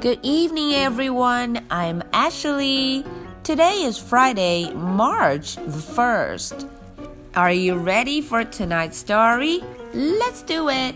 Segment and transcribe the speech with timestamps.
[0.00, 1.64] Good evening, everyone.
[1.70, 3.04] I'm Ashley.
[3.42, 6.68] Today is Friday, March the 1st.
[7.34, 9.62] Are you ready for tonight's story?
[9.94, 10.94] Let's do it.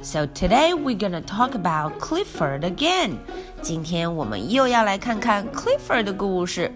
[0.00, 3.18] So today we're gonna talk about Clifford again.
[3.60, 6.72] 今天我们又要来看看 Clifford 的故事。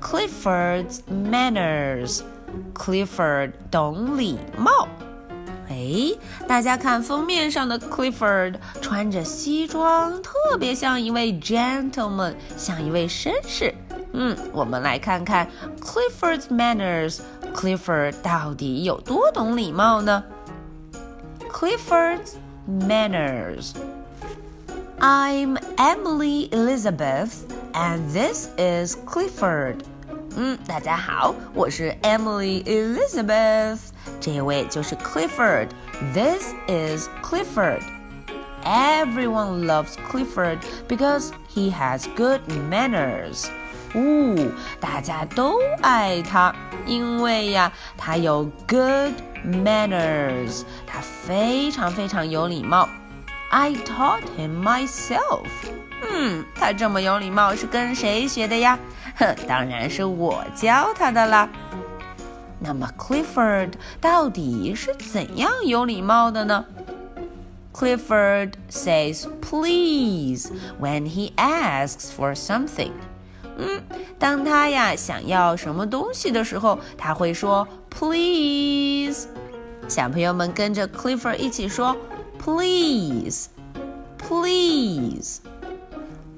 [0.00, 2.22] Clifford's manners.
[2.74, 4.88] Clifford 懂礼貌。
[5.85, 6.17] 哎，
[6.47, 13.71] 大家看封面上的 Clifford 穿着西装，特别像一位 gentleman，像一位绅士。
[14.13, 15.47] 嗯，我们来看看
[15.79, 17.19] Clifford's manners。
[17.53, 20.23] Clifford 到底有多懂礼貌呢
[21.51, 22.33] ？Clifford's
[22.67, 23.73] manners.
[24.99, 27.29] I'm Emily Elizabeth,
[27.73, 29.77] and this is Clifford.
[30.35, 33.79] 嗯，大家好，我是 Emily Elizabeth。
[34.20, 37.82] 这位就是 Clifford。This is Clifford.
[38.64, 42.40] Everyone loves Clifford because he has good
[42.70, 43.46] manners.
[43.94, 46.54] 哦，大家都爱他，
[46.86, 49.12] 因为呀，他有 good
[49.44, 52.88] manners，他非常非常有礼貌。
[53.50, 55.46] I taught him myself.
[56.08, 58.78] 嗯，他这么有礼貌是跟谁学的呀？
[59.16, 61.48] 哼，当然是我教他的啦。
[62.67, 66.65] 那么 Clifford 到底是怎样有礼貌的呢
[67.71, 70.49] ？Clifford says please
[70.81, 72.89] when he asks for something。
[73.57, 73.83] 嗯，
[74.17, 79.27] 当他呀想要什么东西的时候，他会说 please。
[79.87, 81.95] 小朋友们跟着 Clifford 一起说
[82.43, 83.41] please，please。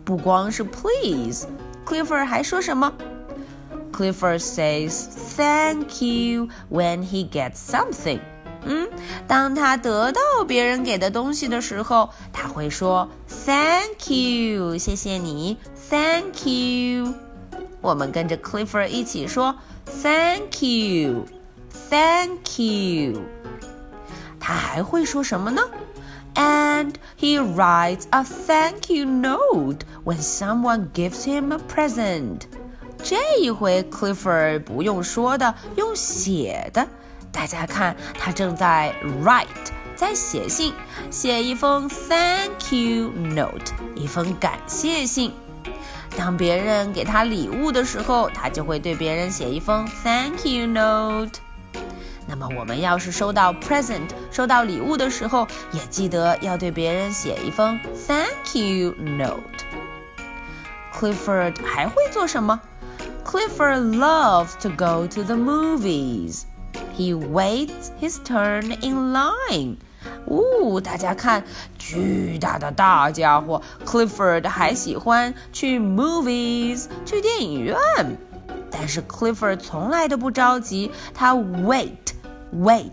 [0.03, 1.47] 不光是 please。
[1.85, 2.91] Clifford 还说什么
[3.96, 8.20] ？Clifford says thank you when he gets something。
[8.64, 8.88] 嗯，
[9.26, 15.56] 当他得到别人给的东西的时候，他会说 thank you，谢谢你，
[15.90, 17.12] thank you。
[17.80, 23.20] 我们跟着 Clifford 一起说 thank you，thank you。
[24.38, 25.62] 他还会说什么呢？
[26.34, 32.42] and he writes a thank you note when someone gives him a present.
[33.03, 36.87] 这一回，Clifford 不用说的，用写的。
[37.31, 38.93] 大家看，他正在
[39.23, 39.45] write，
[39.95, 40.73] 在写信，
[41.11, 45.31] 写一封 thank you note，一封感谢信。
[46.17, 51.39] 当别人给他礼物的时候，他就会对别人写一封 thank you note。
[52.25, 59.41] 那么我们要是收到 present，收到礼物的时候，也记得要对别人写一封 thank you note。
[60.91, 62.59] Clifford 还会做什么
[63.26, 66.44] ？Clifford loves to go to the movies.
[66.96, 69.76] He waits his turn in line.
[70.26, 71.42] 呜，大家看，
[71.78, 77.76] 巨大的大家伙，Clifford 还喜欢去 movies，去电影院。
[78.70, 82.90] 但是 Clifford 从来都不着急，他 wait。Wait,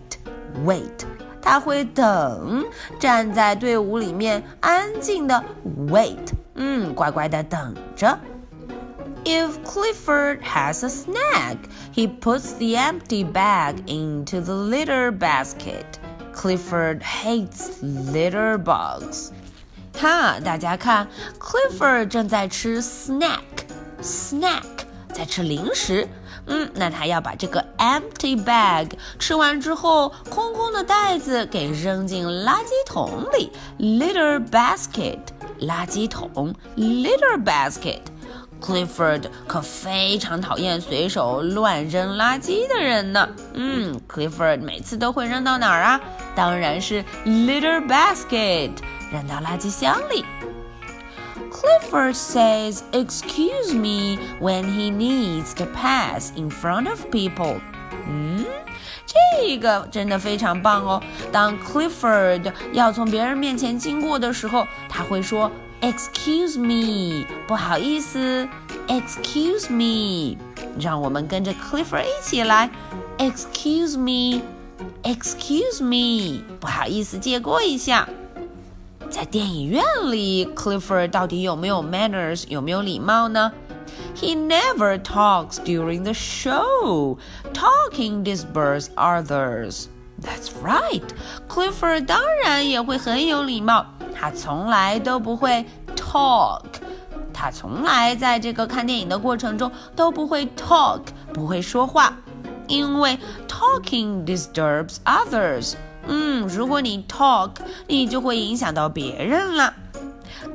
[0.64, 1.04] wait，
[1.42, 2.64] 他会等，
[2.98, 5.44] 站在队伍里面，安静的
[5.86, 6.16] wait，
[6.54, 8.18] 嗯，乖乖的等着。
[9.24, 11.56] If Clifford has a snack,
[11.92, 15.84] he puts the empty bag into the litter basket.
[16.32, 19.30] Clifford hates litter bugs.
[19.98, 21.06] 哈，大家看，
[21.38, 24.62] Clifford 正在吃 snack，snack，
[25.12, 26.08] 在吃零食。
[26.46, 35.18] 嗯，那他要把这个 empty bag 吃完之后，空空的袋子给扔进垃圾桶里，litter basket，
[35.60, 38.00] 垃圾桶，litter basket。
[38.61, 43.29] Clifford 可非常讨厌随手乱扔垃圾的人呢。
[43.53, 45.99] 嗯，Clifford 每次都会扔到哪儿啊？
[46.35, 48.71] 当然是 litter basket，
[49.11, 50.25] 扔到垃圾箱里。
[51.51, 57.59] Clifford says excuse me when he needs to pass in front of people.
[58.07, 58.45] 嗯，
[59.05, 61.01] 这个真的非常棒哦。
[61.31, 65.49] 当 Clifford 要从别人面前经过的时候，他会说
[65.80, 68.48] Excuse me，不好意思，
[68.86, 70.36] Excuse me。
[70.78, 72.70] 让我们跟着 Clifford 一起来，
[73.18, 78.08] Excuse me，Excuse me，不好意思，借过一下。
[79.08, 83.50] 在电影院里，Clifford 到底有没有 manners，有没有礼貌呢？
[84.14, 87.16] He never talks during the show.
[87.52, 89.86] Talking disperses others.
[90.22, 91.02] That's right.
[91.48, 93.86] Clifford 当然也会很有礼貌，
[94.25, 95.63] 他从来都不会
[95.95, 96.63] talk。
[97.31, 101.01] 他从来在这个看电影的过程中都不会 talk，
[101.31, 102.17] 不会说话，
[102.65, 105.75] 因为 talking disturbs others。
[106.07, 107.51] 嗯，如果你 talk，
[107.85, 109.71] 你就会影响到别人了。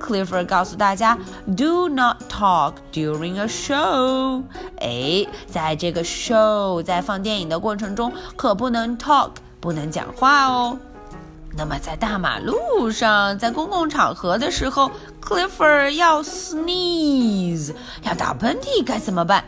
[0.01, 1.17] Clifford 告诉大家
[1.57, 4.43] ，Do not talk during a show。
[4.81, 9.31] 哎，在这个 show 在放电影的过程中，可不能 talk，
[9.61, 10.77] 不能讲话哦。
[11.53, 19.45] 那么在大马路上，在公共场合的时候，Clifford 要 sneeze，要打喷嚏，该怎么办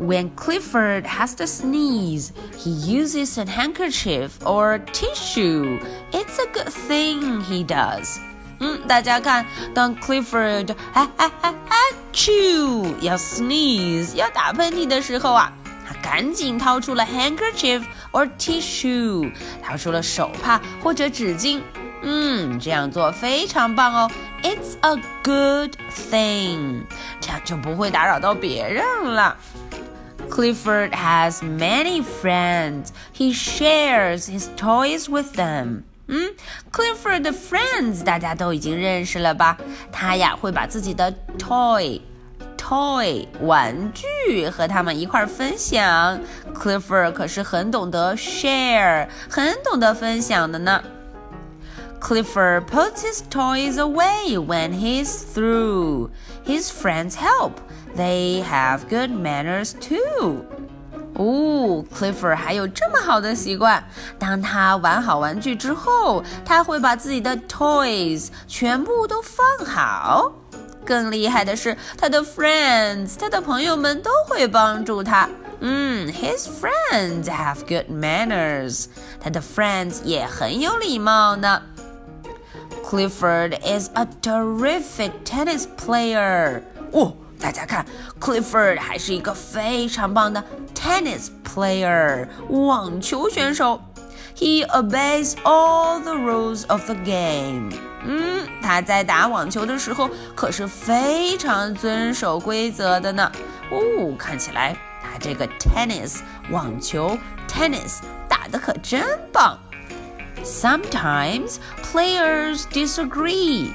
[0.00, 5.78] ？When Clifford has to sneeze, he uses a handkerchief or tissue.
[6.10, 8.16] It's a good thing he does.
[8.58, 11.76] 嗯，大家看，当 Clifford 啊啊啊啊
[12.12, 15.52] 啾要 sneeze 要打喷嚏的时候啊，
[15.86, 17.84] 他赶紧掏出了 handkerchief。
[18.11, 19.31] or tissue，
[19.63, 21.61] 掏出了手帕或者纸巾。
[22.01, 24.11] 嗯，这样做非常棒哦。
[24.43, 26.83] It's a good thing，
[27.19, 29.35] 这样就不会打扰到别人了。
[30.29, 32.89] Clifford has many friends.
[33.15, 35.83] He shares his toys with them.
[36.07, 36.35] 嗯，
[36.71, 39.57] Clifford 的 friends 大家都已经认识了吧？
[39.91, 41.99] 他呀会把自己的 toy
[42.69, 46.19] toy 玩具和他们一块分享。
[46.53, 50.81] Clifford 可是很懂得 share，很懂得分享的呢。
[51.99, 56.09] Clifford puts his toys away when he's through.
[56.45, 57.53] His friends help.
[57.95, 60.45] They have good manners too.
[61.15, 63.83] 哦，Clifford 还有这么好的习惯。
[64.19, 70.31] 当他玩好玩具之后，他会把自己的 toys 全部都放好。
[70.89, 75.29] 更厉害的是，他的 friends，他的朋友们都会帮助他。
[75.59, 78.85] 嗯，his friends have good manners，
[79.19, 81.61] 他的 friends 也很有礼貌呢。
[82.83, 86.61] Clifford is a terrific tennis player。
[86.91, 87.85] 哦，大家看，
[88.19, 90.43] Clifford 还是一个非常棒的
[90.75, 93.81] tennis player，网球选手。
[94.37, 97.71] He obeys all the rules of the game.
[98.04, 103.30] 嗯，他在打网球的时候可是非常遵守规则的呢。
[103.70, 106.20] 哦，看起来他这个 tennis
[106.50, 107.16] 网球
[107.46, 107.98] tennis
[108.28, 109.58] 打的可真棒。
[110.42, 113.70] Sometimes players disagree.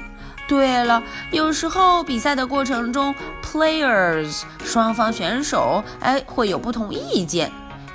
[0.48, 7.50] 对了，有时候比赛的过程中，players 双方选手哎会有不同意见。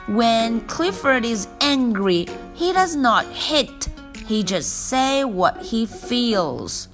[0.10, 2.28] When Clifford is angry,
[2.58, 3.88] he does not hit.
[4.28, 6.86] He just say what he feels.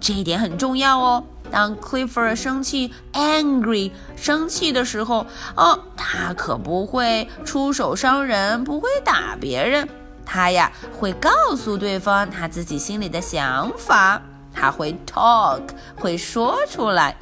[0.00, 1.24] 这一点很重要哦。
[1.50, 9.88] 当 Clifford 生气 angry 生气的时候，哦，他可不会出手伤人，不会打别人。
[10.24, 15.60] 他呀会告诉对方他自己心里的想法，他会 talk
[15.96, 17.16] 会说出来。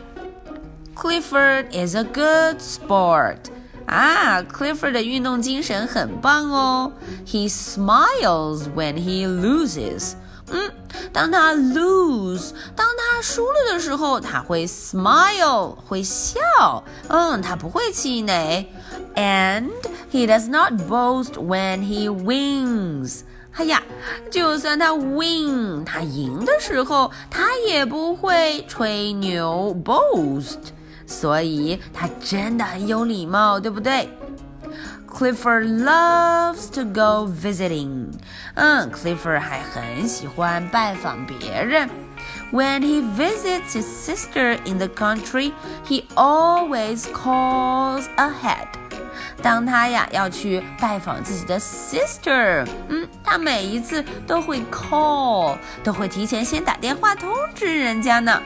[0.95, 3.37] Clifford is a good sport.
[3.90, 6.92] 啊，Clifford 的运动精神很棒哦。
[7.26, 10.14] He smiles when he loses。
[10.52, 10.72] 嗯，
[11.12, 16.84] 当他 lose，当他输了的时候，他会 smile，会笑。
[17.08, 18.68] 嗯，他不会气馁。
[19.16, 19.70] And
[20.12, 23.22] he does not boast when he wins。
[23.54, 23.82] 哎呀，
[24.30, 30.58] 就算他 win，他赢的时候，他也不会吹牛 boast。
[31.11, 34.09] 所以他真的很有礼貌，对不对
[35.09, 38.13] ？Clifford loves to go visiting。
[38.55, 41.91] 嗯，Clifford 还很喜欢拜访别人。
[42.53, 45.53] When he visits his sister in the country,
[45.85, 48.69] he always calls ahead.
[49.43, 58.41] 当他呀要去拜访自己的 sister，嗯，他每一次都会 call，都会提前先打电话通知人家呢。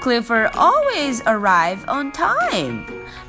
[0.00, 2.84] Clifford always arrive on time。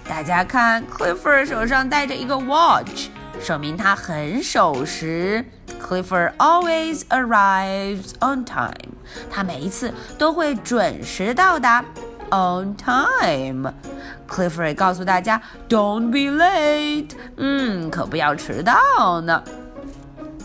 [0.08, 3.10] 大家看，Clifford 手上戴着一个 watch，
[3.40, 5.46] 说明他很守时。
[5.82, 8.96] Clifford always arrives on time。
[9.30, 11.84] 他每一次都会准时到达。
[12.32, 17.12] On time。Clifford 告诉大家，Don't be late。
[17.38, 19.44] 嗯，可不要迟到呢。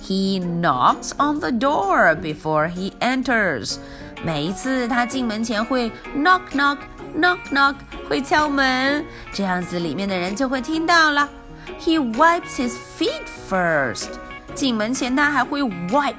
[0.03, 3.77] He knocks on the door before he enters。
[4.23, 6.79] 每一次他进门前会 knock knock
[7.17, 7.75] knock knock
[8.09, 11.29] 会敲门，这样子里面的人就会听到了。
[11.79, 14.09] He wipes his feet first。
[14.55, 16.15] 进门前他还会 wipe，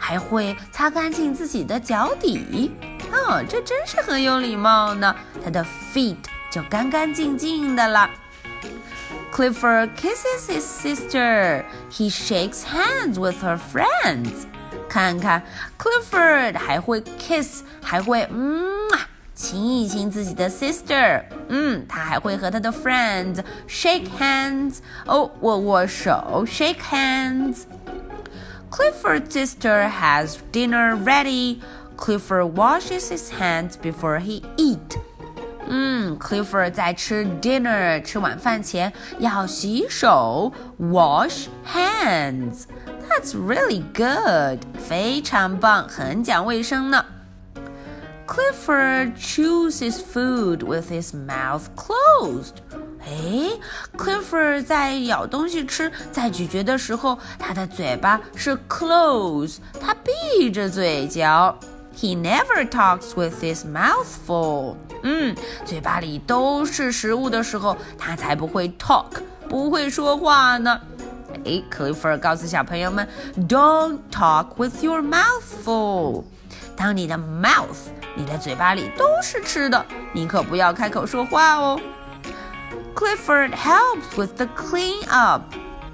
[0.00, 2.72] 还会擦干净自己的脚底。
[3.12, 5.14] 哦，这真是很有礼貌呢。
[5.44, 6.16] 他的 feet
[6.50, 8.10] 就干干净净的了。
[9.32, 11.64] Clifford kisses his sister.
[11.90, 14.46] He shakes hands with her friends.
[14.88, 15.42] 看看，
[15.78, 18.62] Clifford 还会 kiss，还会嗯
[18.92, 24.76] 啊亲一亲自己的 sister，嗯，他还会和他的 friends shake hands，
[25.06, 31.60] 哦，握握手，shake hands。Clifford's sister has dinner ready.
[31.96, 34.98] Clifford washes his hands before he eat.
[35.66, 42.64] 嗯，Clifford 在吃 dinner 吃晚饭前要洗手，wash hands。
[43.08, 47.04] That's really good，非常棒，很讲卫生呢。
[48.26, 52.54] Clifford chews his food with his mouth closed.
[53.06, 53.50] 哎，
[53.96, 61.54] Clifford 在咬东西吃，在咀嚼的时候，他的嘴巴是 close，他闭着嘴嚼。
[61.94, 64.76] He never talks with his mouth full。
[65.02, 69.10] 嗯，嘴巴里都是食物的时候，他才不会 talk，
[69.48, 70.80] 不会说话呢。
[71.44, 73.08] 哎，Clifford 告诉小朋友们，
[73.48, 76.24] Don't talk with your mouth full。
[76.76, 81.80] 当你的 mouth，你的嘴巴里都是吃的，你可不要开口说话哦。
[82.94, 85.42] Clifford helps with the clean up。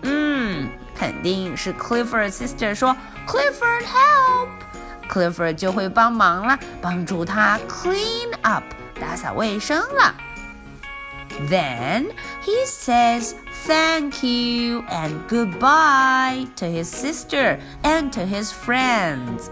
[0.03, 2.97] 嗯，肯定是 Clifford sister 说
[3.27, 8.63] Clifford help。Clifford 就会帮忙了，帮助他 clean up，
[9.01, 10.15] 打扫卫生了。
[11.49, 12.13] Then
[12.45, 13.33] he says
[13.67, 19.51] thank you and goodbye to his sister and to his friends.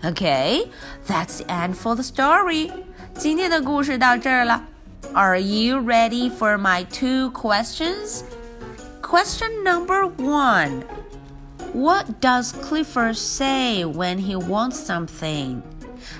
[0.04, 0.68] Okay,
[1.08, 2.70] that's the end for the story.
[3.16, 4.64] 今天的故事到这儿了。
[5.14, 8.24] Are you ready for my two questions?
[9.02, 10.84] Question number one.
[11.74, 15.62] What does Clifford say when he wants something?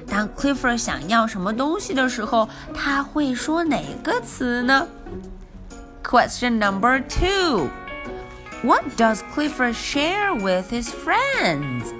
[0.08, 4.88] 当 Clifford 想要什么东西的时候，他会说哪个词呢？
[6.04, 7.70] Question number two.
[8.64, 11.94] What does Clifford share with his friends?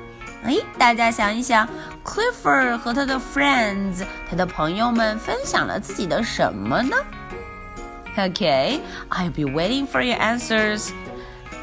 [0.44, 1.68] 哎，大家想一想，
[2.04, 6.96] Clifford 和他的 friends，他的朋友们分享了自己的什么呢？
[8.18, 10.90] Okay, I'll be waiting for your answers.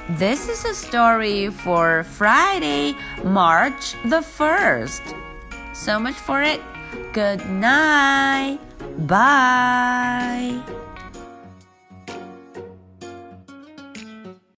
[0.09, 5.01] This is a story for Friday, March the 1st.
[5.73, 6.61] So much for it.
[7.11, 8.59] Good night.
[9.07, 10.61] Bye.